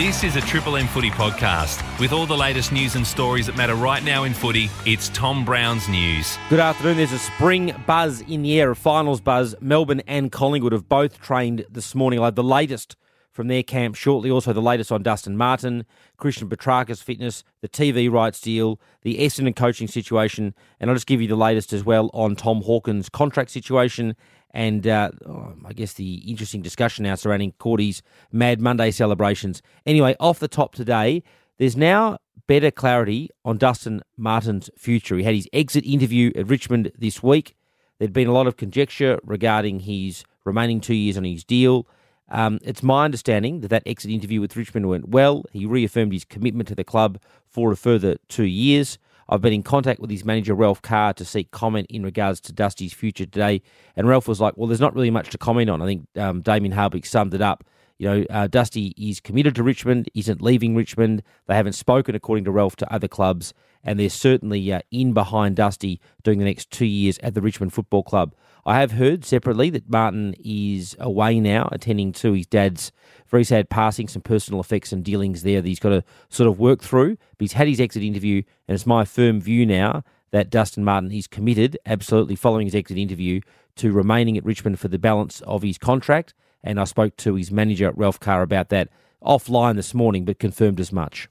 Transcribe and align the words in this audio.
This 0.00 0.24
is 0.24 0.34
a 0.34 0.40
Triple 0.40 0.78
M 0.78 0.86
footy 0.86 1.10
podcast. 1.10 1.78
With 2.00 2.10
all 2.14 2.24
the 2.24 2.34
latest 2.34 2.72
news 2.72 2.94
and 2.94 3.06
stories 3.06 3.44
that 3.48 3.56
matter 3.58 3.74
right 3.74 4.02
now 4.02 4.24
in 4.24 4.32
footy, 4.32 4.70
it's 4.86 5.10
Tom 5.10 5.44
Brown's 5.44 5.90
News. 5.90 6.38
Good 6.48 6.58
afternoon. 6.58 6.96
There's 6.96 7.12
a 7.12 7.18
spring 7.18 7.74
buzz 7.86 8.22
in 8.22 8.40
the 8.40 8.58
air, 8.58 8.70
a 8.70 8.76
finals 8.76 9.20
buzz. 9.20 9.54
Melbourne 9.60 10.00
and 10.06 10.32
Collingwood 10.32 10.72
have 10.72 10.88
both 10.88 11.20
trained 11.20 11.66
this 11.70 11.94
morning. 11.94 12.18
I'll 12.18 12.24
have 12.24 12.34
the 12.34 12.42
latest 12.42 12.96
from 13.40 13.48
their 13.48 13.62
camp 13.62 13.94
shortly. 13.94 14.30
Also, 14.30 14.52
the 14.52 14.60
latest 14.60 14.92
on 14.92 15.02
Dustin 15.02 15.34
Martin, 15.34 15.86
Christian 16.18 16.46
Petracca's 16.46 17.00
fitness, 17.00 17.42
the 17.62 17.70
TV 17.70 18.12
rights 18.12 18.38
deal, 18.38 18.78
the 19.00 19.16
Essendon 19.16 19.56
coaching 19.56 19.88
situation, 19.88 20.54
and 20.78 20.90
I'll 20.90 20.94
just 20.94 21.06
give 21.06 21.22
you 21.22 21.26
the 21.26 21.36
latest 21.36 21.72
as 21.72 21.82
well 21.82 22.10
on 22.12 22.36
Tom 22.36 22.60
Hawkins' 22.60 23.08
contract 23.08 23.50
situation 23.50 24.14
and 24.50 24.86
uh, 24.86 25.10
oh, 25.24 25.54
I 25.64 25.72
guess 25.72 25.94
the 25.94 26.16
interesting 26.30 26.60
discussion 26.60 27.04
now 27.04 27.14
surrounding 27.14 27.52
Cordy's 27.52 28.02
Mad 28.30 28.60
Monday 28.60 28.90
celebrations. 28.90 29.62
Anyway, 29.86 30.14
off 30.20 30.38
the 30.38 30.46
top 30.46 30.74
today, 30.74 31.22
there's 31.56 31.78
now 31.78 32.18
better 32.46 32.70
clarity 32.70 33.30
on 33.42 33.56
Dustin 33.56 34.02
Martin's 34.18 34.68
future. 34.76 35.16
He 35.16 35.22
had 35.24 35.34
his 35.34 35.48
exit 35.54 35.86
interview 35.86 36.30
at 36.36 36.46
Richmond 36.46 36.92
this 36.98 37.22
week. 37.22 37.56
There'd 37.98 38.12
been 38.12 38.28
a 38.28 38.34
lot 38.34 38.46
of 38.46 38.58
conjecture 38.58 39.18
regarding 39.24 39.80
his 39.80 40.24
remaining 40.44 40.82
two 40.82 40.94
years 40.94 41.16
on 41.16 41.24
his 41.24 41.42
deal. 41.42 41.86
Um, 42.30 42.58
it's 42.62 42.82
my 42.82 43.04
understanding 43.04 43.60
that 43.60 43.68
that 43.68 43.82
exit 43.86 44.10
interview 44.10 44.40
with 44.40 44.56
Richmond 44.56 44.88
went 44.88 45.08
well. 45.08 45.44
He 45.52 45.66
reaffirmed 45.66 46.12
his 46.12 46.24
commitment 46.24 46.68
to 46.68 46.74
the 46.74 46.84
club 46.84 47.18
for 47.48 47.72
a 47.72 47.76
further 47.76 48.16
two 48.28 48.44
years. 48.44 48.98
I've 49.28 49.40
been 49.40 49.52
in 49.52 49.62
contact 49.62 50.00
with 50.00 50.10
his 50.10 50.24
manager, 50.24 50.54
Ralph 50.54 50.82
Carr, 50.82 51.12
to 51.14 51.24
seek 51.24 51.52
comment 51.52 51.86
in 51.88 52.02
regards 52.02 52.40
to 52.42 52.52
Dusty's 52.52 52.92
future 52.92 53.26
today. 53.26 53.62
And 53.96 54.08
Ralph 54.08 54.26
was 54.26 54.40
like, 54.40 54.56
well, 54.56 54.66
there's 54.66 54.80
not 54.80 54.94
really 54.94 55.10
much 55.10 55.30
to 55.30 55.38
comment 55.38 55.70
on. 55.70 55.80
I 55.80 55.86
think 55.86 56.06
um, 56.16 56.40
Damien 56.40 56.72
Hardwick 56.72 57.06
summed 57.06 57.32
it 57.34 57.40
up. 57.40 57.64
You 58.00 58.08
know, 58.08 58.24
uh, 58.30 58.46
Dusty 58.46 58.94
is 58.96 59.20
committed 59.20 59.54
to 59.56 59.62
Richmond, 59.62 60.10
isn't 60.14 60.40
leaving 60.40 60.74
Richmond. 60.74 61.22
They 61.46 61.54
haven't 61.54 61.74
spoken, 61.74 62.14
according 62.14 62.46
to 62.46 62.50
Ralph, 62.50 62.74
to 62.76 62.90
other 62.90 63.08
clubs. 63.08 63.52
And 63.84 64.00
they're 64.00 64.08
certainly 64.08 64.72
uh, 64.72 64.80
in 64.90 65.12
behind 65.12 65.56
Dusty 65.56 66.00
doing 66.22 66.38
the 66.38 66.46
next 66.46 66.70
two 66.70 66.86
years 66.86 67.18
at 67.18 67.34
the 67.34 67.42
Richmond 67.42 67.74
Football 67.74 68.02
Club. 68.02 68.34
I 68.64 68.80
have 68.80 68.92
heard 68.92 69.26
separately 69.26 69.68
that 69.68 69.90
Martin 69.90 70.34
is 70.42 70.96
away 70.98 71.40
now, 71.40 71.68
attending 71.72 72.12
to 72.12 72.32
his 72.32 72.46
dad's 72.46 72.90
very 73.28 73.44
sad 73.44 73.68
passing, 73.68 74.08
some 74.08 74.22
personal 74.22 74.62
effects 74.62 74.92
and 74.92 75.04
dealings 75.04 75.42
there 75.42 75.60
that 75.60 75.68
he's 75.68 75.78
got 75.78 75.90
to 75.90 76.02
sort 76.30 76.48
of 76.48 76.58
work 76.58 76.80
through. 76.80 77.16
But 77.16 77.40
he's 77.40 77.52
had 77.52 77.68
his 77.68 77.80
exit 77.82 78.02
interview, 78.02 78.42
and 78.66 78.74
it's 78.74 78.86
my 78.86 79.04
firm 79.04 79.42
view 79.42 79.66
now 79.66 80.04
that 80.30 80.48
Dustin 80.48 80.84
Martin 80.84 81.12
is 81.12 81.26
committed, 81.26 81.76
absolutely 81.84 82.36
following 82.36 82.66
his 82.66 82.74
exit 82.74 82.96
interview, 82.96 83.42
to 83.76 83.92
remaining 83.92 84.38
at 84.38 84.44
Richmond 84.46 84.80
for 84.80 84.88
the 84.88 84.98
balance 84.98 85.42
of 85.42 85.60
his 85.60 85.76
contract. 85.76 86.32
And 86.62 86.80
I 86.80 86.84
spoke 86.84 87.16
to 87.18 87.34
his 87.34 87.50
manager, 87.50 87.92
Ralph 87.94 88.20
Carr, 88.20 88.42
about 88.42 88.68
that 88.68 88.88
offline 89.22 89.76
this 89.76 89.94
morning, 89.94 90.24
but 90.24 90.38
confirmed 90.38 90.80
as 90.80 90.92
much. 90.92 91.28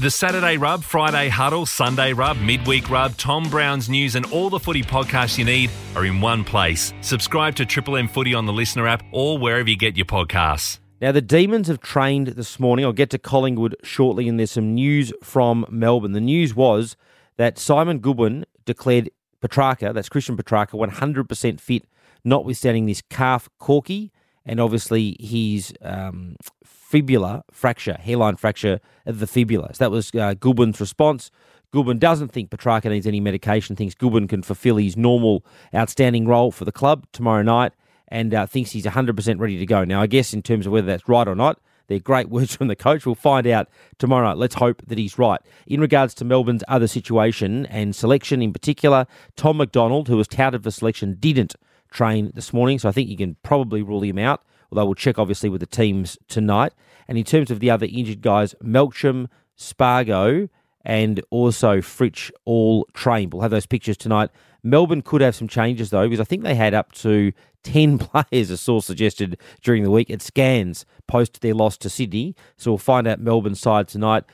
The 0.00 0.10
Saturday 0.10 0.56
Rub, 0.56 0.82
Friday 0.82 1.28
Huddle, 1.28 1.66
Sunday 1.66 2.12
Rub, 2.12 2.36
Midweek 2.38 2.90
Rub, 2.90 3.16
Tom 3.16 3.48
Brown's 3.48 3.88
News, 3.88 4.16
and 4.16 4.26
all 4.32 4.50
the 4.50 4.58
footy 4.58 4.82
podcasts 4.82 5.38
you 5.38 5.44
need 5.44 5.70
are 5.94 6.04
in 6.04 6.20
one 6.20 6.44
place. 6.44 6.92
Subscribe 7.00 7.54
to 7.56 7.64
Triple 7.64 7.96
M 7.96 8.08
Footy 8.08 8.34
on 8.34 8.44
the 8.44 8.52
LiSTNR 8.52 8.88
app 8.88 9.04
or 9.12 9.38
wherever 9.38 9.70
you 9.70 9.76
get 9.76 9.96
your 9.96 10.04
podcasts. 10.04 10.80
Now, 11.00 11.12
the 11.12 11.22
Demons 11.22 11.68
have 11.68 11.80
trained 11.80 12.28
this 12.28 12.58
morning. 12.58 12.84
I'll 12.84 12.92
get 12.92 13.10
to 13.10 13.18
Collingwood 13.18 13.76
shortly, 13.82 14.28
and 14.28 14.38
there's 14.38 14.50
some 14.50 14.74
news 14.74 15.12
from 15.22 15.64
Melbourne. 15.70 16.12
The 16.12 16.20
news 16.20 16.54
was 16.54 16.96
that 17.36 17.58
Simon 17.58 17.98
Goodwin 17.98 18.44
declared 18.64 19.10
Petracca, 19.40 19.92
that's 19.92 20.08
Christian 20.08 20.36
Petracca, 20.36 20.72
100% 20.72 21.60
fit, 21.60 21.84
notwithstanding 22.24 22.86
this 22.86 23.02
calf 23.10 23.48
corky 23.58 24.12
and 24.46 24.60
obviously 24.60 25.16
his 25.20 25.72
um, 25.82 26.36
fibula 26.64 27.44
fracture, 27.50 27.96
hairline 28.00 28.36
fracture 28.36 28.80
of 29.06 29.18
the 29.18 29.26
fibula. 29.26 29.74
So 29.74 29.84
that 29.84 29.90
was 29.90 30.14
uh, 30.14 30.34
Goodwin's 30.34 30.80
response. 30.80 31.30
Goodwin 31.72 31.98
doesn't 31.98 32.28
think 32.28 32.50
Petracca 32.50 32.88
needs 32.88 33.06
any 33.06 33.20
medication, 33.20 33.74
thinks 33.74 33.94
Goodwin 33.94 34.28
can 34.28 34.42
fulfill 34.42 34.76
his 34.76 34.96
normal 34.96 35.44
outstanding 35.74 36.26
role 36.28 36.52
for 36.52 36.64
the 36.64 36.72
club 36.72 37.06
tomorrow 37.12 37.42
night, 37.42 37.72
and 38.08 38.32
uh, 38.32 38.46
thinks 38.46 38.70
he's 38.70 38.86
100% 38.86 39.40
ready 39.40 39.58
to 39.58 39.66
go. 39.66 39.82
Now, 39.82 40.00
I 40.00 40.06
guess 40.06 40.32
in 40.32 40.42
terms 40.42 40.66
of 40.66 40.72
whether 40.72 40.86
that's 40.86 41.08
right 41.08 41.26
or 41.26 41.34
not, 41.34 41.58
they're 41.88 41.98
great 41.98 42.28
words 42.30 42.54
from 42.54 42.68
the 42.68 42.76
coach. 42.76 43.04
We'll 43.04 43.16
find 43.16 43.46
out 43.46 43.68
tomorrow. 43.98 44.34
Let's 44.34 44.54
hope 44.54 44.82
that 44.86 44.98
he's 44.98 45.18
right. 45.18 45.40
In 45.66 45.80
regards 45.80 46.14
to 46.14 46.24
Melbourne's 46.24 46.62
other 46.68 46.86
situation 46.86 47.66
and 47.66 47.96
selection 47.96 48.40
in 48.40 48.52
particular, 48.52 49.06
Tom 49.36 49.56
McDonald, 49.56 50.06
who 50.06 50.16
was 50.16 50.28
touted 50.28 50.62
for 50.62 50.70
selection, 50.70 51.16
didn't 51.18 51.56
train 51.94 52.30
this 52.34 52.52
morning, 52.52 52.78
so 52.78 52.88
I 52.88 52.92
think 52.92 53.08
you 53.08 53.16
can 53.16 53.36
probably 53.42 53.80
rule 53.80 54.02
him 54.02 54.18
out. 54.18 54.44
Although 54.70 54.86
we'll 54.86 54.94
check 54.94 55.18
obviously 55.18 55.48
with 55.48 55.60
the 55.60 55.66
teams 55.66 56.18
tonight. 56.28 56.72
And 57.08 57.16
in 57.16 57.24
terms 57.24 57.50
of 57.50 57.60
the 57.60 57.70
other 57.70 57.86
injured 57.90 58.20
guys, 58.20 58.54
Melksham, 58.62 59.28
Spargo, 59.54 60.48
and 60.84 61.22
also 61.30 61.78
Fritsch 61.78 62.30
all 62.44 62.86
train. 62.92 63.30
We'll 63.30 63.42
have 63.42 63.50
those 63.50 63.66
pictures 63.66 63.96
tonight. 63.96 64.30
Melbourne 64.62 65.02
could 65.02 65.20
have 65.20 65.34
some 65.34 65.48
changes 65.48 65.90
though, 65.90 66.06
because 66.06 66.20
I 66.20 66.24
think 66.24 66.42
they 66.42 66.54
had 66.54 66.74
up 66.74 66.92
to 66.92 67.32
10 67.62 67.96
players, 67.98 68.50
a 68.50 68.58
source 68.58 68.84
suggested 68.84 69.38
during 69.62 69.84
the 69.84 69.90
week 69.90 70.10
at 70.10 70.20
scans 70.20 70.84
post 71.06 71.40
their 71.40 71.54
loss 71.54 71.78
to 71.78 71.88
Sydney. 71.88 72.34
So 72.58 72.72
we'll 72.72 72.78
find 72.78 73.06
out 73.06 73.20
Melbourne's 73.20 73.60
side 73.60 73.88
tonight 73.88 74.24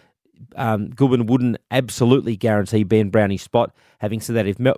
um, 0.57 0.91
Goodwin 0.91 1.27
wouldn't 1.27 1.59
absolutely 1.71 2.37
guarantee 2.37 2.85
Ben 2.85 3.11
Brownie's 3.11 3.43
spot. 3.43 3.75
Having 3.99 4.21
said 4.21 4.37
that, 4.37 4.47
if, 4.47 4.61
uh, 4.61 4.75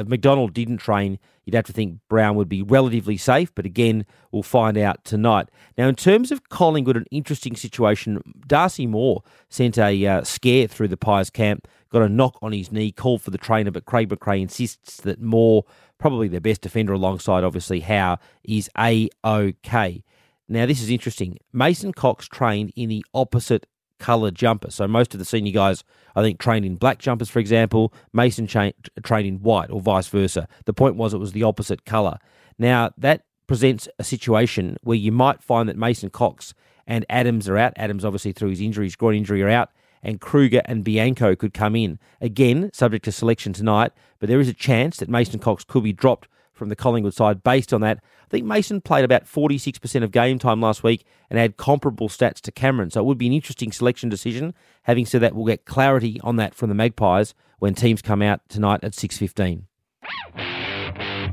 if 0.00 0.06
McDonald 0.06 0.54
didn't 0.54 0.78
train, 0.78 1.18
you'd 1.44 1.54
have 1.54 1.66
to 1.66 1.72
think 1.72 1.98
Brown 2.08 2.36
would 2.36 2.48
be 2.48 2.62
relatively 2.62 3.16
safe. 3.16 3.54
But 3.54 3.66
again, 3.66 4.06
we'll 4.30 4.42
find 4.42 4.78
out 4.78 5.04
tonight. 5.04 5.48
Now, 5.76 5.88
in 5.88 5.94
terms 5.94 6.32
of 6.32 6.48
Collingwood, 6.48 6.96
an 6.96 7.06
interesting 7.10 7.56
situation. 7.56 8.22
Darcy 8.46 8.86
Moore 8.86 9.22
sent 9.48 9.78
a 9.78 10.06
uh, 10.06 10.24
scare 10.24 10.66
through 10.66 10.88
the 10.88 10.96
Pies 10.96 11.30
camp, 11.30 11.68
got 11.90 12.02
a 12.02 12.08
knock 12.08 12.38
on 12.42 12.52
his 12.52 12.72
knee, 12.72 12.92
called 12.92 13.22
for 13.22 13.30
the 13.30 13.38
trainer, 13.38 13.70
but 13.70 13.84
Craig 13.84 14.08
McRae 14.08 14.42
insists 14.42 14.98
that 15.02 15.20
Moore, 15.20 15.64
probably 15.98 16.28
their 16.28 16.40
best 16.40 16.62
defender 16.62 16.92
alongside 16.92 17.44
obviously 17.44 17.80
Howe, 17.80 18.18
is 18.44 18.70
a 18.78 19.08
okay. 19.24 20.02
Now, 20.48 20.66
this 20.66 20.82
is 20.82 20.90
interesting. 20.90 21.38
Mason 21.52 21.92
Cox 21.92 22.28
trained 22.28 22.72
in 22.76 22.88
the 22.88 23.04
opposite 23.14 23.66
coloured 24.02 24.34
jumper. 24.34 24.70
So 24.70 24.88
most 24.88 25.14
of 25.14 25.20
the 25.20 25.24
senior 25.24 25.52
guys, 25.52 25.84
I 26.16 26.22
think, 26.22 26.40
trained 26.40 26.66
in 26.66 26.74
black 26.74 26.98
jumpers, 26.98 27.30
for 27.30 27.38
example. 27.38 27.94
Mason 28.12 28.48
cha- 28.48 28.72
trained 29.04 29.28
in 29.28 29.36
white, 29.42 29.70
or 29.70 29.80
vice 29.80 30.08
versa. 30.08 30.48
The 30.64 30.74
point 30.74 30.96
was 30.96 31.14
it 31.14 31.18
was 31.18 31.32
the 31.32 31.44
opposite 31.44 31.84
colour. 31.84 32.18
Now 32.58 32.90
that 32.98 33.24
presents 33.46 33.88
a 34.00 34.04
situation 34.04 34.76
where 34.82 34.96
you 34.96 35.12
might 35.12 35.40
find 35.40 35.68
that 35.68 35.76
Mason 35.76 36.10
Cox 36.10 36.52
and 36.84 37.06
Adams 37.08 37.48
are 37.48 37.56
out. 37.56 37.72
Adams, 37.76 38.04
obviously, 38.04 38.32
through 38.32 38.50
his 38.50 38.60
injuries, 38.60 38.96
groin 38.96 39.14
injury, 39.14 39.40
are 39.42 39.48
out. 39.48 39.70
And 40.02 40.20
Kreuger 40.20 40.62
and 40.64 40.82
Bianco 40.82 41.36
could 41.36 41.54
come 41.54 41.76
in. 41.76 42.00
Again, 42.20 42.70
subject 42.72 43.04
to 43.04 43.12
selection 43.12 43.52
tonight, 43.52 43.92
but 44.18 44.28
there 44.28 44.40
is 44.40 44.48
a 44.48 44.52
chance 44.52 44.96
that 44.96 45.08
Mason 45.08 45.38
Cox 45.38 45.62
could 45.62 45.84
be 45.84 45.92
dropped 45.92 46.26
from 46.62 46.68
the 46.68 46.76
Collingwood 46.76 47.12
side 47.12 47.42
based 47.42 47.72
on 47.72 47.80
that. 47.80 47.98
I 47.98 48.28
think 48.28 48.46
Mason 48.46 48.80
played 48.80 49.04
about 49.04 49.24
46% 49.24 50.04
of 50.04 50.12
game 50.12 50.38
time 50.38 50.60
last 50.60 50.84
week 50.84 51.04
and 51.28 51.40
had 51.40 51.56
comparable 51.56 52.08
stats 52.08 52.40
to 52.42 52.52
Cameron. 52.52 52.92
So 52.92 53.00
it 53.00 53.04
would 53.04 53.18
be 53.18 53.26
an 53.26 53.32
interesting 53.32 53.72
selection 53.72 54.08
decision. 54.08 54.54
Having 54.82 55.06
said 55.06 55.22
that, 55.22 55.34
we'll 55.34 55.46
get 55.46 55.64
clarity 55.64 56.20
on 56.22 56.36
that 56.36 56.54
from 56.54 56.68
the 56.68 56.76
Magpies 56.76 57.34
when 57.58 57.74
teams 57.74 58.00
come 58.00 58.22
out 58.22 58.48
tonight 58.48 58.84
at 58.84 58.92
6.15. 58.92 59.64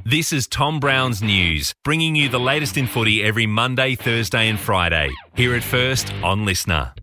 This 0.03 0.33
is 0.33 0.47
Tom 0.47 0.79
Brown's 0.79 1.21
News, 1.21 1.75
bringing 1.83 2.15
you 2.15 2.27
the 2.27 2.39
latest 2.39 2.75
in 2.77 2.87
footy 2.87 3.23
every 3.23 3.45
Monday, 3.45 3.93
Thursday, 3.93 4.49
and 4.49 4.59
Friday. 4.59 5.11
Here 5.35 5.53
at 5.53 5.63
first 5.63 6.11
on 6.23 6.45
LiSTNR. 6.45 6.98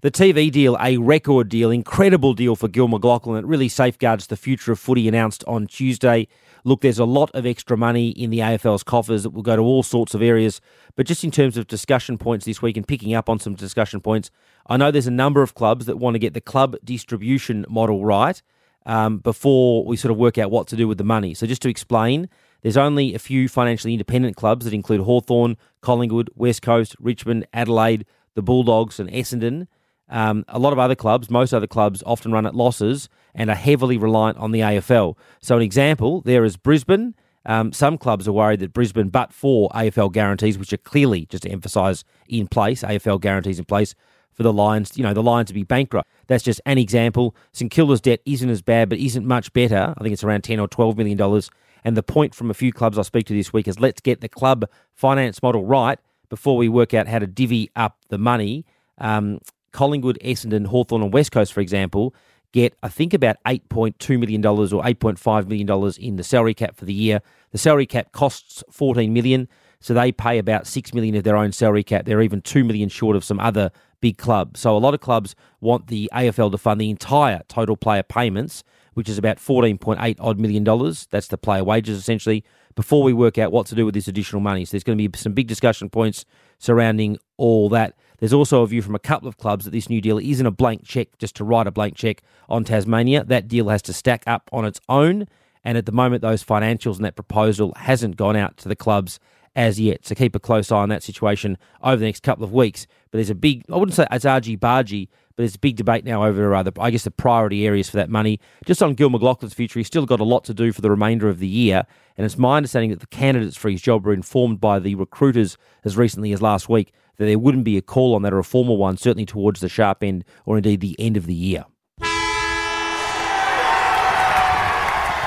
The 0.00 0.12
TV 0.12 0.48
deal, 0.48 0.76
a 0.80 0.96
record 0.96 1.48
deal, 1.48 1.72
incredible 1.72 2.32
deal 2.32 2.54
for 2.54 2.68
Gil 2.68 2.86
McLachlan. 2.86 3.40
It 3.40 3.44
really 3.44 3.68
safeguards 3.68 4.28
the 4.28 4.36
future 4.36 4.70
of 4.70 4.78
footy 4.78 5.08
announced 5.08 5.42
on 5.48 5.66
Tuesday. 5.66 6.28
Look, 6.62 6.82
there's 6.82 7.00
a 7.00 7.04
lot 7.04 7.32
of 7.34 7.44
extra 7.44 7.76
money 7.76 8.10
in 8.10 8.30
the 8.30 8.38
AFL's 8.38 8.84
coffers 8.84 9.24
that 9.24 9.30
will 9.30 9.42
go 9.42 9.56
to 9.56 9.62
all 9.62 9.82
sorts 9.82 10.14
of 10.14 10.22
areas. 10.22 10.60
But 10.94 11.06
just 11.06 11.24
in 11.24 11.32
terms 11.32 11.56
of 11.56 11.66
discussion 11.66 12.16
points 12.16 12.44
this 12.44 12.62
week 12.62 12.76
and 12.76 12.86
picking 12.86 13.12
up 13.12 13.28
on 13.28 13.40
some 13.40 13.56
discussion 13.56 14.00
points, 14.00 14.30
I 14.68 14.76
know 14.76 14.92
there's 14.92 15.08
a 15.08 15.10
number 15.10 15.42
of 15.42 15.54
clubs 15.56 15.86
that 15.86 15.98
want 15.98 16.14
to 16.14 16.20
get 16.20 16.32
the 16.32 16.40
club 16.40 16.76
distribution 16.84 17.66
model 17.68 18.04
right 18.04 18.40
um, 18.86 19.18
before 19.18 19.84
we 19.84 19.96
sort 19.96 20.12
of 20.12 20.16
work 20.16 20.38
out 20.38 20.52
what 20.52 20.68
to 20.68 20.76
do 20.76 20.86
with 20.86 20.98
the 20.98 21.04
money. 21.04 21.34
So 21.34 21.44
just 21.44 21.62
to 21.62 21.68
explain, 21.68 22.28
there's 22.62 22.76
only 22.76 23.14
a 23.14 23.18
few 23.18 23.48
financially 23.48 23.94
independent 23.94 24.36
clubs 24.36 24.64
that 24.64 24.74
include 24.74 25.00
Hawthorn, 25.00 25.56
Collingwood, 25.80 26.30
West 26.36 26.62
Coast, 26.62 26.94
Richmond, 27.00 27.48
Adelaide, 27.52 28.06
the 28.34 28.42
Bulldogs, 28.42 29.00
and 29.00 29.10
Essendon. 29.10 29.66
Um, 30.10 30.44
a 30.48 30.58
lot 30.58 30.72
of 30.72 30.78
other 30.78 30.94
clubs, 30.94 31.30
most 31.30 31.52
other 31.52 31.66
clubs, 31.66 32.02
often 32.06 32.32
run 32.32 32.46
at 32.46 32.54
losses 32.54 33.08
and 33.34 33.50
are 33.50 33.56
heavily 33.56 33.96
reliant 33.98 34.38
on 34.38 34.52
the 34.52 34.60
AFL. 34.60 35.16
So, 35.40 35.56
an 35.56 35.62
example 35.62 36.22
there 36.22 36.44
is 36.44 36.56
Brisbane. 36.56 37.14
Um, 37.44 37.72
some 37.72 37.96
clubs 37.96 38.28
are 38.28 38.32
worried 38.32 38.60
that 38.60 38.72
Brisbane, 38.72 39.08
but 39.08 39.32
for 39.32 39.70
AFL 39.70 40.12
guarantees, 40.12 40.58
which 40.58 40.72
are 40.72 40.78
clearly, 40.78 41.26
just 41.26 41.44
to 41.44 41.50
emphasise, 41.50 42.04
in 42.28 42.46
place, 42.46 42.82
AFL 42.82 43.20
guarantees 43.20 43.58
in 43.58 43.64
place 43.64 43.94
for 44.38 44.42
the 44.42 44.52
Lions, 44.52 44.96
you 44.96 45.02
know, 45.02 45.12
the 45.12 45.22
Lions 45.22 45.48
to 45.48 45.54
be 45.54 45.64
bankrupt. 45.64 46.08
That's 46.28 46.44
just 46.44 46.60
an 46.64 46.78
example. 46.78 47.34
St 47.52 47.70
Kilda's 47.70 48.00
debt 48.00 48.20
isn't 48.24 48.48
as 48.48 48.62
bad, 48.62 48.88
but 48.88 48.98
isn't 48.98 49.26
much 49.26 49.52
better. 49.52 49.94
I 49.96 50.02
think 50.02 50.12
it's 50.12 50.22
around 50.22 50.42
10 50.42 50.60
or 50.60 50.68
$12 50.68 50.96
million. 50.96 51.42
And 51.84 51.96
the 51.96 52.02
point 52.02 52.34
from 52.34 52.50
a 52.50 52.54
few 52.54 52.72
clubs 52.72 52.98
I 52.98 53.02
speak 53.02 53.26
to 53.26 53.34
this 53.34 53.52
week 53.52 53.66
is 53.66 53.80
let's 53.80 54.00
get 54.00 54.20
the 54.20 54.28
club 54.28 54.66
finance 54.94 55.42
model 55.42 55.64
right 55.64 55.98
before 56.28 56.56
we 56.56 56.68
work 56.68 56.94
out 56.94 57.08
how 57.08 57.18
to 57.18 57.26
divvy 57.26 57.70
up 57.74 57.96
the 58.10 58.18
money. 58.18 58.64
Um, 58.98 59.40
Collingwood, 59.78 60.18
Essendon, 60.24 60.66
Hawthorn, 60.66 61.02
and 61.02 61.12
West 61.12 61.30
Coast, 61.30 61.52
for 61.52 61.60
example, 61.60 62.12
get, 62.50 62.74
I 62.82 62.88
think, 62.88 63.14
about 63.14 63.36
$8.2 63.46 64.18
million 64.18 64.44
or 64.44 64.56
$8.5 64.56 65.46
million 65.46 65.94
in 66.00 66.16
the 66.16 66.24
salary 66.24 66.52
cap 66.52 66.74
for 66.76 66.84
the 66.84 66.92
year. 66.92 67.20
The 67.52 67.58
salary 67.58 67.86
cap 67.86 68.10
costs 68.10 68.64
14 68.72 69.12
million, 69.12 69.46
so 69.78 69.94
they 69.94 70.10
pay 70.10 70.38
about 70.38 70.66
6 70.66 70.92
million 70.94 71.14
of 71.14 71.22
their 71.22 71.36
own 71.36 71.52
salary 71.52 71.84
cap. 71.84 72.06
They're 72.06 72.22
even 72.22 72.42
2 72.42 72.64
million 72.64 72.88
short 72.88 73.14
of 73.14 73.22
some 73.22 73.38
other 73.38 73.70
big 74.00 74.18
clubs. 74.18 74.58
So 74.58 74.76
a 74.76 74.78
lot 74.78 74.94
of 74.94 75.00
clubs 75.00 75.36
want 75.60 75.86
the 75.86 76.10
AFL 76.12 76.50
to 76.50 76.58
fund 76.58 76.80
the 76.80 76.90
entire 76.90 77.42
total 77.46 77.76
player 77.76 78.02
payments, 78.02 78.64
which 78.94 79.08
is 79.08 79.16
about 79.16 79.36
$14.8 79.36 80.16
odd 80.18 80.40
million 80.40 80.64
dollars. 80.64 81.06
That's 81.12 81.28
the 81.28 81.38
player 81.38 81.62
wages, 81.62 81.96
essentially, 81.96 82.42
before 82.74 83.04
we 83.04 83.12
work 83.12 83.38
out 83.38 83.52
what 83.52 83.66
to 83.66 83.76
do 83.76 83.84
with 83.84 83.94
this 83.94 84.08
additional 84.08 84.40
money. 84.40 84.64
So 84.64 84.72
there's 84.72 84.82
going 84.82 84.98
to 84.98 85.08
be 85.08 85.16
some 85.16 85.34
big 85.34 85.46
discussion 85.46 85.88
points 85.88 86.24
surrounding 86.58 87.18
all 87.36 87.68
that. 87.68 87.94
There's 88.18 88.32
also 88.32 88.62
a 88.62 88.66
view 88.66 88.82
from 88.82 88.94
a 88.94 89.00
couple 89.00 89.28
of 89.28 89.36
clubs 89.36 89.64
that 89.64 89.70
this 89.70 89.88
new 89.88 90.00
deal 90.00 90.18
isn't 90.18 90.44
a 90.44 90.50
blank 90.50 90.84
check 90.84 91.08
just 91.18 91.36
to 91.36 91.44
write 91.44 91.66
a 91.66 91.70
blank 91.70 91.94
check 91.94 92.22
on 92.48 92.64
Tasmania. 92.64 93.24
That 93.24 93.48
deal 93.48 93.68
has 93.68 93.82
to 93.82 93.92
stack 93.92 94.24
up 94.26 94.48
on 94.52 94.64
its 94.64 94.80
own. 94.88 95.26
And 95.64 95.78
at 95.78 95.86
the 95.86 95.92
moment, 95.92 96.22
those 96.22 96.42
financials 96.42 96.96
and 96.96 97.04
that 97.04 97.14
proposal 97.14 97.72
hasn't 97.76 98.16
gone 98.16 98.36
out 98.36 98.56
to 98.58 98.68
the 98.68 98.76
clubs 98.76 99.20
as 99.54 99.78
yet. 99.78 100.06
So 100.06 100.14
keep 100.14 100.34
a 100.34 100.40
close 100.40 100.70
eye 100.70 100.78
on 100.78 100.88
that 100.88 101.02
situation 101.02 101.58
over 101.82 101.96
the 101.96 102.06
next 102.06 102.22
couple 102.22 102.44
of 102.44 102.52
weeks. 102.52 102.86
But 103.10 103.18
there's 103.18 103.30
a 103.30 103.34
big, 103.34 103.64
I 103.70 103.76
wouldn't 103.76 103.94
say 103.94 104.06
it's 104.10 104.24
argy 104.24 104.56
bargy, 104.56 105.08
but 105.36 105.42
there's 105.42 105.56
a 105.56 105.60
big 105.60 105.76
debate 105.76 106.04
now 106.04 106.24
over, 106.24 106.54
uh, 106.54 106.62
the, 106.62 106.72
I 106.80 106.90
guess, 106.90 107.04
the 107.04 107.10
priority 107.10 107.66
areas 107.66 107.88
for 107.88 107.96
that 107.96 108.10
money. 108.10 108.40
Just 108.66 108.82
on 108.82 108.94
Gil 108.94 109.10
McLachlan's 109.10 109.54
future, 109.54 109.78
he's 109.78 109.86
still 109.86 110.06
got 110.06 110.20
a 110.20 110.24
lot 110.24 110.44
to 110.44 110.54
do 110.54 110.72
for 110.72 110.80
the 110.80 110.90
remainder 110.90 111.28
of 111.28 111.38
the 111.38 111.46
year. 111.46 111.84
And 112.16 112.24
it's 112.24 112.38
my 112.38 112.56
understanding 112.56 112.90
that 112.90 113.00
the 113.00 113.06
candidates 113.06 113.56
for 113.56 113.68
his 113.68 113.80
job 113.80 114.04
were 114.04 114.12
informed 114.12 114.60
by 114.60 114.78
the 114.78 114.94
recruiters 114.96 115.56
as 115.84 115.96
recently 115.96 116.32
as 116.32 116.42
last 116.42 116.68
week 116.68 116.92
that 117.18 117.26
there 117.26 117.38
wouldn't 117.38 117.64
be 117.64 117.76
a 117.76 117.82
call 117.82 118.14
on 118.14 118.22
that 118.22 118.32
or 118.32 118.38
a 118.38 118.44
formal 118.44 118.76
one, 118.76 118.96
certainly 118.96 119.26
towards 119.26 119.60
the 119.60 119.68
sharp 119.68 120.02
end 120.02 120.24
or 120.46 120.56
indeed 120.56 120.80
the 120.80 120.96
end 120.98 121.16
of 121.16 121.26
the 121.26 121.34
year. 121.34 121.64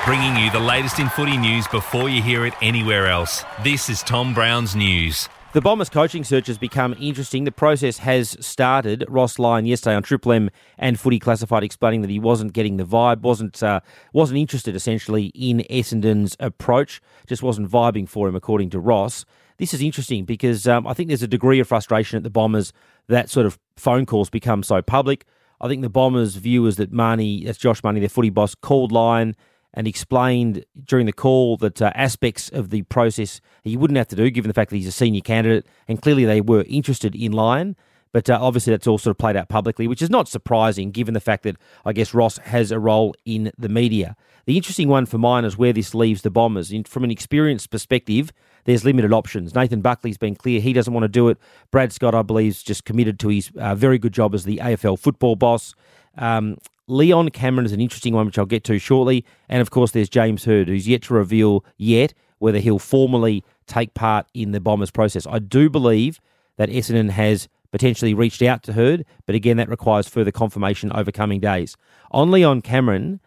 Bringing 0.06 0.36
you 0.36 0.50
the 0.50 0.60
latest 0.60 0.98
in 0.98 1.10
footy 1.10 1.38
news 1.38 1.68
before 1.68 2.10
you 2.10 2.24
hear 2.24 2.46
it 2.46 2.54
anywhere 2.62 3.08
else. 3.08 3.46
This 3.64 3.88
is 3.88 4.02
Tom 4.02 4.34
Brown's 4.34 4.76
News. 4.76 5.30
The 5.53 5.59
Bombers 5.59 5.89
coaching 5.89 6.24
search 6.24 6.48
has 6.48 6.57
become 6.57 6.95
interesting. 6.98 7.44
The 7.44 7.51
process 7.51 7.98
has 7.98 8.38
started. 8.39 9.03
Ross 9.09 9.38
Lyon 9.38 9.65
yesterday 9.65 9.95
on 9.98 10.01
Triple 10.01 10.31
M 10.31 10.50
and 10.77 10.98
Footy 10.98 11.19
Classified 11.19 11.62
explaining 11.62 12.00
that 12.03 12.09
he 12.09 12.19
wasn't 12.19 12.53
getting 12.53 12.77
the 12.77 12.86
vibe, 12.86 13.19
wasn't 13.19 13.62
uh, 13.62 13.81
wasn't 14.13 14.39
interested 14.39 14.77
essentially 14.77 15.25
in 15.36 15.65
Essendon's 15.69 16.38
approach, 16.39 17.01
just 17.27 17.44
wasn't 17.44 17.69
vibing 17.69 18.07
for 18.07 18.30
him, 18.30 18.36
according 18.36 18.69
to 18.69 18.80
Ross. 18.80 19.25
This 19.57 19.74
is 19.74 19.81
interesting 19.81 20.24
because 20.24 20.69
um, 20.69 20.88
I 20.88 20.94
think 20.94 21.09
there's 21.09 21.21
a 21.21 21.27
degree 21.27 21.59
of 21.59 21.68
frustration 21.68 22.15
at 22.15 22.24
the 22.24 22.30
Bombers 22.30 22.71
that 23.09 23.30
sort 23.30 23.45
of 23.45 23.59
phone 23.75 24.06
calls 24.06 24.30
become 24.30 24.63
so 24.63 24.81
public. 24.81 25.25
I 25.59 25.68
think 25.68 25.81
the 25.81 25.89
Bombers' 25.89 26.38
view 26.38 26.65
is 26.65 26.77
that 26.77 26.94
Mahoney, 26.94 27.44
that's 27.44 27.57
Josh 27.57 27.83
Mahoney, 27.83 28.00
their 28.00 28.07
footy 28.07 28.30
boss, 28.30 28.56
called 28.56 28.94
Lyon 28.94 29.36
and 29.74 29.88
explained 29.88 30.66
during 30.84 31.06
the 31.06 31.14
call 31.14 31.58
that 31.58 31.82
uh, 31.82 31.92
aspects 31.96 32.50
of 32.50 32.70
the 32.70 32.82
process 32.84 33.42
he 33.64 33.78
wouldn't 33.78 33.98
have 33.98 34.08
to 34.10 34.16
do, 34.16 34.30
given 34.30 34.50
the 34.50 34.54
fact 34.54 34.70
that 34.70 34.78
he's 34.78 34.88
a 34.88 34.92
senior 34.92 35.22
candidate, 35.22 35.66
and 35.88 36.02
clearly 36.02 36.26
they 36.26 36.42
were 36.42 36.66
interested 36.68 37.16
in 37.16 37.32
Lyon. 37.32 37.76
But 38.14 38.30
uh, 38.30 38.38
obviously, 38.42 38.72
that's 38.72 38.88
all 38.88 38.98
sort 38.98 39.12
of 39.12 39.18
played 39.18 39.38
out 39.38 39.48
publicly, 39.48 39.88
which 39.88 40.02
is 40.02 40.10
not 40.10 40.28
surprising 40.28 40.92
given 40.92 41.14
the 41.14 41.22
fact 41.22 41.44
that 41.44 41.56
I 41.86 41.94
guess 41.94 42.14
Ross 42.14 42.38
has 42.40 42.72
a 42.72 42.80
role 42.80 43.16
in 43.26 43.52
the 43.58 43.70
media. 43.70 44.16
The 44.46 44.58
interesting 44.58 44.90
one 44.90 45.06
for 45.06 45.18
mine 45.18 45.46
is 45.46 45.58
where 45.58 45.72
this 45.72 45.96
leaves 45.96 46.24
the 46.24 46.30
Bombers. 46.30 46.72
In, 46.72 46.84
from 46.84 47.04
an 47.04 47.12
experience 47.12 47.68
perspective, 47.68 48.34
there's 48.66 48.84
limited 48.84 49.14
options. 49.14 49.56
Nathan 49.56 49.82
Buckley's 49.82 50.18
been 50.18 50.36
clear 50.36 50.60
he 50.60 50.74
doesn't 50.74 50.94
want 50.94 51.04
to 51.04 51.10
do 51.10 51.30
it. 51.30 51.38
Brad 51.72 51.94
Scott, 51.94 52.14
I 52.14 52.22
believe, 52.22 52.52
is 52.52 52.64
just 52.64 52.86
committed 52.86 53.20
to 53.20 53.30
his 53.30 53.52
uh, 53.58 53.76
very 53.76 53.98
good 53.98 54.14
job 54.14 54.34
as 54.34 54.44
the 54.44 54.58
AFL 54.58 55.00
football 55.00 55.36
boss. 55.36 55.74
Um, 56.18 56.58
Leon 56.88 57.30
Cameron 57.30 57.66
is 57.66 57.72
an 57.72 57.81
interesting 57.81 58.13
one, 58.13 58.25
which 58.25 58.38
I'll 58.38 58.46
get 58.46 58.63
to 58.66 58.78
shortly. 58.80 59.25
And 59.48 59.62
of 59.62 59.72
course, 59.72 59.92
there's 59.92 60.10
James 60.10 60.46
Hird, 60.46 60.68
who's 60.68 60.88
yet 60.88 61.04
to 61.04 61.13
reveal 61.13 61.63
yet 61.78 62.13
whether 62.40 62.60
he'll 62.60 62.80
formally 62.80 63.44
take 63.68 63.94
part 63.94 64.25
in 64.34 64.52
the 64.52 64.60
Bombers 64.60 64.92
process. 64.92 65.25
I 65.28 65.40
do 65.40 65.69
believe 65.69 66.19
that 66.58 66.69
Essendon 66.69 67.12
has 67.12 67.48
potentially 67.72 68.13
reached 68.13 68.42
out 68.42 68.63
to 68.63 68.74
Hird, 68.74 69.06
but 69.25 69.36
again, 69.36 69.58
that 69.58 69.69
requires 69.69 70.08
further 70.08 70.31
confirmation 70.31 70.92
over 70.92 71.12
coming 71.12 71.40
days. 71.40 71.78
On 72.12 72.30
Leon 72.30 72.62
Cameron, 72.62 73.22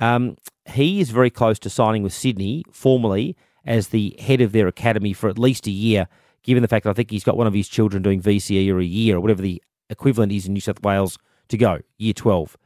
um, 0.00 0.36
he 0.66 1.00
is 1.00 1.10
very 1.10 1.30
close 1.30 1.58
to 1.60 1.70
signing 1.70 2.02
with 2.02 2.12
Sydney 2.12 2.64
formally 2.72 3.36
as 3.64 3.88
the 3.88 4.16
head 4.18 4.40
of 4.40 4.52
their 4.52 4.66
academy 4.66 5.12
for 5.12 5.28
at 5.28 5.38
least 5.38 5.66
a 5.66 5.70
year, 5.70 6.08
given 6.42 6.62
the 6.62 6.68
fact 6.68 6.84
that 6.84 6.90
I 6.90 6.94
think 6.94 7.10
he's 7.10 7.24
got 7.24 7.36
one 7.36 7.46
of 7.46 7.54
his 7.54 7.68
children 7.68 8.02
doing 8.02 8.20
VCE 8.20 8.72
or 8.72 8.80
a 8.80 8.84
year 8.84 9.16
or 9.16 9.20
whatever 9.20 9.42
the 9.42 9.62
equivalent 9.88 10.32
is 10.32 10.46
in 10.46 10.54
New 10.54 10.60
South 10.60 10.82
Wales 10.82 11.18
to 11.48 11.56
go, 11.56 11.80
year 11.98 12.12
12. 12.12 12.56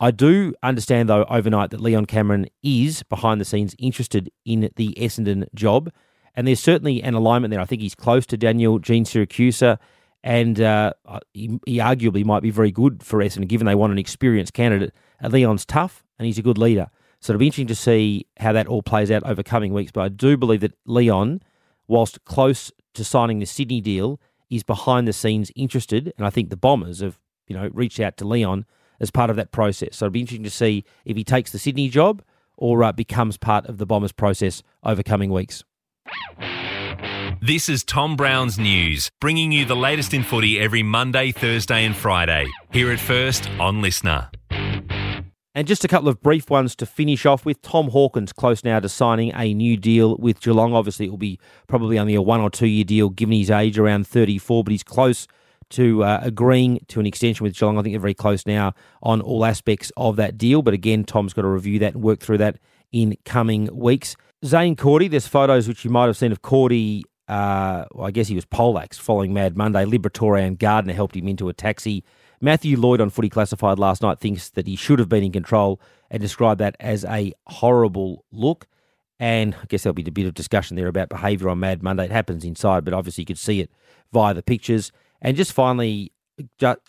I 0.00 0.10
do 0.10 0.54
understand, 0.62 1.08
though, 1.08 1.24
overnight 1.24 1.70
that 1.70 1.80
Leon 1.80 2.06
Cameron 2.06 2.46
is 2.62 3.02
behind 3.04 3.40
the 3.40 3.44
scenes 3.44 3.74
interested 3.78 4.30
in 4.44 4.70
the 4.76 4.94
Essendon 4.98 5.46
job. 5.54 5.90
And 6.34 6.46
there's 6.46 6.60
certainly 6.60 7.02
an 7.02 7.14
alignment 7.14 7.50
there. 7.50 7.60
I 7.60 7.64
think 7.64 7.80
he's 7.80 7.94
close 7.94 8.26
to 8.26 8.36
Daniel 8.36 8.78
Giansiracusa, 8.78 9.78
and 10.22 10.60
uh, 10.60 10.92
he, 11.32 11.58
he, 11.66 11.78
arguably 11.78 12.24
might 12.24 12.42
be 12.42 12.50
very 12.50 12.70
good 12.70 13.02
for 13.02 13.20
Essendon, 13.20 13.48
given 13.48 13.66
they 13.66 13.74
want 13.74 13.92
an 13.92 13.98
experienced 13.98 14.52
candidate. 14.52 14.92
Uh, 15.22 15.28
Leon's 15.28 15.64
tough, 15.64 16.04
and 16.18 16.26
he's 16.26 16.36
a 16.36 16.42
good 16.42 16.58
leader. 16.58 16.88
So 17.20 17.32
it'll 17.32 17.40
be 17.40 17.46
interesting 17.46 17.68
to 17.68 17.74
see 17.74 18.26
how 18.38 18.52
that 18.52 18.66
all 18.66 18.82
plays 18.82 19.10
out 19.10 19.22
over 19.24 19.42
coming 19.42 19.72
weeks. 19.72 19.92
But 19.92 20.02
I 20.02 20.08
do 20.08 20.36
believe 20.36 20.60
that 20.60 20.74
Leon, 20.84 21.42
whilst 21.88 22.22
close 22.24 22.70
to 22.94 23.04
signing 23.04 23.38
the 23.38 23.46
Sydney 23.46 23.80
deal, 23.80 24.20
is 24.50 24.62
behind 24.62 25.08
the 25.08 25.12
scenes 25.12 25.50
interested. 25.56 26.12
And 26.18 26.26
I 26.26 26.30
think 26.30 26.50
the 26.50 26.56
Bombers 26.56 27.00
have, 27.00 27.18
you 27.46 27.56
know, 27.56 27.70
reached 27.72 28.00
out 28.00 28.16
to 28.18 28.26
Leon 28.26 28.64
as 29.00 29.10
part 29.10 29.30
of 29.30 29.36
that 29.36 29.52
process. 29.52 29.96
So 29.96 30.06
it'll 30.06 30.12
be 30.12 30.20
interesting 30.20 30.44
to 30.44 30.50
see 30.50 30.84
if 31.04 31.16
he 31.16 31.24
takes 31.24 31.52
the 31.52 31.58
Sydney 31.58 31.88
job 31.88 32.22
or 32.56 32.82
uh, 32.82 32.92
becomes 32.92 33.36
part 33.36 33.66
of 33.66 33.78
the 33.78 33.86
Bombers 33.86 34.12
process 34.12 34.62
over 34.82 35.02
coming 35.02 35.30
weeks. 35.30 35.64
This 37.42 37.68
is 37.68 37.84
Tom 37.84 38.16
Brown's 38.16 38.58
News, 38.58 39.10
bringing 39.20 39.52
you 39.52 39.66
the 39.66 39.76
latest 39.76 40.14
in 40.14 40.22
footy 40.22 40.58
every 40.58 40.82
Monday, 40.82 41.32
Thursday, 41.32 41.84
and 41.84 41.94
Friday. 41.94 42.46
Here 42.72 42.90
at 42.90 42.98
first 42.98 43.50
on 43.60 43.82
LiSTNR. 43.82 44.30
And 45.54 45.66
just 45.66 45.84
a 45.84 45.88
couple 45.88 46.08
of 46.08 46.20
brief 46.20 46.50
ones 46.50 46.74
to 46.76 46.86
finish 46.86 47.24
off 47.24 47.46
with. 47.46 47.62
Tom 47.62 47.88
Hawkins 47.88 48.32
close 48.32 48.62
now 48.64 48.80
to 48.80 48.88
signing 48.88 49.32
a 49.34 49.54
new 49.54 49.76
deal 49.76 50.16
with 50.16 50.40
Geelong. 50.40 50.74
Obviously, 50.74 51.06
it 51.06 51.10
will 51.10 51.18
be 51.18 51.38
probably 51.66 51.98
only 51.98 52.14
a 52.14 52.20
one 52.20 52.40
or 52.40 52.50
two 52.50 52.66
year 52.66 52.84
deal 52.84 53.08
given 53.08 53.34
his 53.34 53.50
age 53.50 53.78
around 53.78 54.06
34, 54.06 54.64
but 54.64 54.70
he's 54.70 54.82
close 54.82 55.26
to 55.70 56.04
uh, 56.04 56.20
agreeing 56.22 56.80
to 56.88 57.00
an 57.00 57.06
extension 57.06 57.44
with 57.44 57.56
Geelong. 57.56 57.78
I 57.78 57.82
think 57.82 57.94
they're 57.94 58.00
very 58.00 58.14
close 58.14 58.46
now 58.46 58.74
on 59.02 59.20
all 59.20 59.44
aspects 59.44 59.90
of 59.96 60.16
that 60.16 60.38
deal. 60.38 60.62
But 60.62 60.74
again, 60.74 61.04
Tom's 61.04 61.32
got 61.32 61.42
to 61.42 61.48
review 61.48 61.78
that 61.80 61.94
and 61.94 62.02
work 62.02 62.20
through 62.20 62.38
that 62.38 62.58
in 62.92 63.16
coming 63.24 63.68
weeks. 63.76 64.16
Zaine 64.44 64.76
Cordy, 64.76 65.08
there's 65.08 65.26
photos 65.26 65.66
which 65.66 65.84
you 65.84 65.90
might 65.90 66.06
have 66.06 66.16
seen 66.16 66.32
of 66.32 66.42
Cordy. 66.42 67.04
Uh, 67.28 67.84
well, 67.92 68.06
I 68.06 68.10
guess 68.12 68.28
he 68.28 68.36
was 68.36 68.44
poleaxed 68.44 69.00
following 69.00 69.34
Mad 69.34 69.56
Monday. 69.56 69.84
Liberatore 69.84 70.40
and 70.40 70.58
Gardner 70.58 70.92
helped 70.92 71.16
him 71.16 71.26
into 71.26 71.48
a 71.48 71.52
taxi. 71.52 72.04
Matthew 72.40 72.78
Lloyd 72.78 73.00
on 73.00 73.10
Footy 73.10 73.28
Classified 73.28 73.78
last 73.78 74.02
night 74.02 74.20
thinks 74.20 74.50
that 74.50 74.66
he 74.66 74.76
should 74.76 74.98
have 74.98 75.08
been 75.08 75.24
in 75.24 75.32
control 75.32 75.80
and 76.10 76.20
described 76.20 76.60
that 76.60 76.76
as 76.78 77.04
a 77.06 77.32
horrible 77.46 78.24
look. 78.30 78.66
And 79.18 79.54
I 79.54 79.64
guess 79.68 79.82
there'll 79.82 79.94
be 79.94 80.04
a 80.06 80.12
bit 80.12 80.26
of 80.26 80.34
discussion 80.34 80.76
there 80.76 80.88
about 80.88 81.08
behaviour 81.08 81.48
on 81.48 81.60
Mad 81.60 81.82
Monday. 81.82 82.04
It 82.04 82.10
happens 82.10 82.44
inside, 82.44 82.84
but 82.84 82.92
obviously 82.92 83.22
you 83.22 83.26
could 83.26 83.38
see 83.38 83.60
it 83.60 83.70
via 84.12 84.34
the 84.34 84.42
pictures. 84.42 84.92
And 85.20 85.36
just 85.36 85.52
finally, 85.52 86.12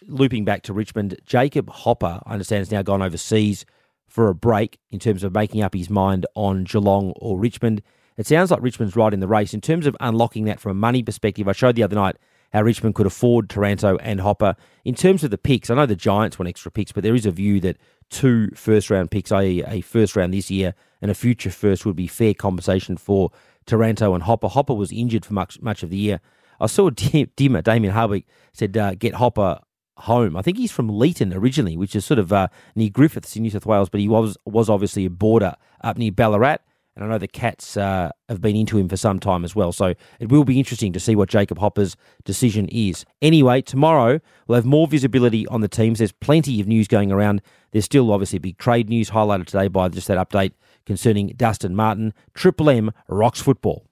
looping 0.08 0.46
back 0.46 0.64
to 0.64 0.74
Richmond, 0.74 1.18
Jacob 1.26 1.70
Hopper, 1.70 2.22
I 2.26 2.34
understand, 2.34 2.60
has 2.60 2.72
now 2.72 2.82
gone 2.82 3.02
overseas 3.02 3.66
for 4.08 4.30
a 4.30 4.36
break 4.36 4.80
in 4.90 5.00
terms 5.00 5.24
of 5.24 5.34
making 5.34 5.62
up 5.62 5.74
his 5.74 5.90
mind 5.90 6.26
on 6.36 6.64
Geelong 6.64 7.14
or 7.18 7.38
Richmond. 7.38 7.82
It 8.18 8.26
sounds 8.26 8.52
like 8.52 8.62
Richmond's 8.62 8.96
right 8.96 9.14
in 9.14 9.20
the 9.20 9.28
race. 9.28 9.54
In 9.54 9.62
terms 9.62 9.86
of 9.86 9.96
unlocking 10.00 10.46
that 10.46 10.60
from 10.60 10.72
a 10.72 10.76
money 10.76 11.04
perspective, 11.04 11.48
I 11.48 11.52
showed 11.52 11.76
the 11.76 11.84
other 11.84 11.96
night 11.96 12.18
how 12.54 12.62
Richmond 12.62 12.96
could 12.96 13.06
afford 13.06 13.50
Taranto 13.50 13.98
and 13.98 14.22
Hopper. 14.22 14.56
In 14.86 14.96
terms 14.96 15.24
of 15.24 15.32
the 15.32 15.38
picks, 15.38 15.70
I 15.70 15.76
know 15.76 15.86
the 15.86 15.96
Giants 15.96 16.40
want 16.40 16.50
extra 16.50 16.72
picks, 16.72 16.92
but 16.92 17.04
there 17.04 17.16
is 17.16 17.26
a 17.26 17.32
view 17.32 17.60
that 17.60 17.78
two 18.10 18.50
first 18.56 18.90
round 18.90 19.12
picks, 19.12 19.32
i.e., 19.32 19.64
a 19.68 19.82
first 19.82 20.16
round 20.16 20.34
this 20.34 20.50
year 20.50 20.74
and 21.02 21.12
a 21.12 21.16
future 21.16 21.52
first, 21.52 21.86
would 21.86 21.96
be 21.96 22.08
fair 22.08 22.34
compensation 22.34 22.98
for 22.98 23.32
Taranto 23.66 24.14
and 24.14 24.24
Hopper. 24.24 24.48
Hopper 24.48 24.74
was 24.74 24.92
injured 24.92 25.26
for 25.26 25.34
much 25.34 25.62
much 25.62 25.84
of 25.84 25.90
the 25.90 25.98
year. 25.98 26.22
I 26.60 26.68
saw 26.68 26.90
Dimma, 26.90 27.64
Damien 27.64 27.94
Hardwick, 27.94 28.26
said 28.54 28.76
uh, 28.78 28.96
get 28.96 29.16
Hopper 29.16 29.60
home. 29.98 30.38
I 30.38 30.42
think 30.42 30.58
he's 30.58 30.72
from 30.72 30.90
Leeton 30.90 31.36
originally, 31.36 31.78
which 31.78 31.96
is 31.96 32.06
sort 32.06 32.20
of 32.20 32.32
uh, 32.32 32.48
near 32.76 32.90
Griffiths 32.90 33.36
in 33.36 33.44
New 33.44 33.50
South 33.50 33.66
Wales, 33.66 33.90
but 33.90 34.00
he 34.00 34.08
was 34.08 34.38
was 34.46 34.70
obviously 34.70 35.06
a 35.06 35.10
boarder 35.10 35.56
up 35.84 35.98
near 35.98 36.12
Ballarat. 36.12 36.58
And 36.96 37.06
I 37.06 37.10
know 37.10 37.20
the 37.20 37.28
Cats 37.28 37.78
uh, 37.78 38.10
have 38.28 38.42
been 38.42 38.56
into 38.56 38.76
him 38.76 38.90
for 38.90 38.98
some 38.98 39.20
time 39.20 39.46
as 39.46 39.56
well. 39.56 39.72
So 39.72 39.94
it 40.20 40.30
will 40.30 40.44
be 40.44 40.58
interesting 40.58 40.94
to 40.94 41.00
see 41.00 41.16
what 41.16 41.30
Jacob 41.30 41.60
Hopper's 41.60 41.96
decision 42.26 42.68
is. 42.70 43.06
Anyway, 43.22 43.62
tomorrow 43.62 44.20
we'll 44.48 44.56
have 44.56 44.66
more 44.66 44.88
visibility 44.88 45.46
on 45.46 45.62
the 45.62 45.68
teams. 45.68 46.00
There's 46.00 46.12
plenty 46.12 46.60
of 46.60 46.66
news 46.66 46.88
going 46.88 47.12
around. 47.12 47.44
There's 47.72 47.86
still 47.86 48.12
obviously 48.12 48.40
big 48.40 48.58
trade 48.58 48.90
news 48.90 49.12
highlighted 49.12 49.46
today 49.46 49.68
by 49.68 49.90
just 49.90 50.08
that 50.08 50.18
update 50.18 50.54
concerning 50.88 51.28
Dustin 51.38 51.76
Martin. 51.76 52.16
Triple 52.34 52.68
M 52.72 52.92
rocks 53.08 53.42
football. 53.44 53.86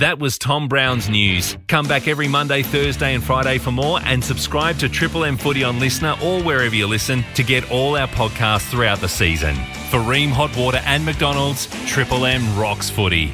That 0.00 0.18
was 0.18 0.36
Tom 0.36 0.68
Brown's 0.68 1.08
news. 1.08 1.56
Come 1.68 1.88
back 1.88 2.06
every 2.06 2.28
Monday, 2.28 2.62
Thursday, 2.62 3.14
and 3.14 3.24
Friday 3.24 3.56
for 3.56 3.70
more, 3.70 3.98
and 4.02 4.22
subscribe 4.22 4.78
to 4.80 4.90
Triple 4.90 5.24
M 5.24 5.38
Footy 5.38 5.64
on 5.64 5.80
LiSTNR 5.80 6.22
or 6.22 6.42
wherever 6.42 6.74
you 6.74 6.86
listen 6.86 7.24
to 7.34 7.42
get 7.42 7.70
all 7.70 7.96
our 7.96 8.08
podcasts 8.08 8.68
throughout 8.70 9.00
the 9.00 9.08
season. 9.08 9.54
For 9.90 9.98
Rheem 10.00 10.28
Hot 10.28 10.54
Water 10.54 10.82
and 10.84 11.02
McDonald's, 11.06 11.66
Triple 11.86 12.26
M 12.26 12.58
rocks 12.58 12.90
footy. 12.90 13.32